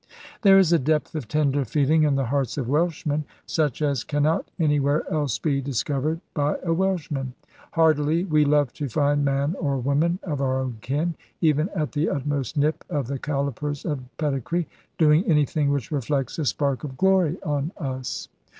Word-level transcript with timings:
There 0.41 0.57
is 0.57 0.73
a 0.73 0.79
depth 0.79 1.13
of 1.13 1.27
tender 1.27 1.63
feeling 1.63 2.01
in 2.05 2.15
the 2.15 2.25
hearts 2.25 2.57
of 2.57 2.67
Welshmen, 2.67 3.23
such 3.45 3.83
as 3.83 4.03
cannot 4.03 4.49
anywhere 4.59 5.03
else 5.13 5.37
be 5.37 5.61
discovered 5.61 6.21
by 6.33 6.55
a 6.63 6.73
Welshman. 6.73 7.35
Heartily 7.73 8.23
we 8.23 8.43
love 8.43 8.73
to 8.73 8.89
find 8.89 9.23
man 9.23 9.55
or 9.59 9.77
woman 9.77 10.17
of 10.23 10.41
our 10.41 10.59
own 10.59 10.79
kin 10.81 11.13
(even 11.39 11.69
at 11.75 11.91
the 11.91 12.09
utmost 12.09 12.57
nip 12.57 12.83
of 12.89 13.05
the 13.05 13.19
calipers 13.19 13.85
of 13.85 13.99
pedigree) 14.17 14.67
doing 14.97 15.23
anything 15.27 15.69
which 15.69 15.91
reflects 15.91 16.39
a 16.39 16.45
spark 16.45 16.83
of 16.83 16.97
glory 16.97 17.37
on 17.43 17.71
us. 17.77 18.27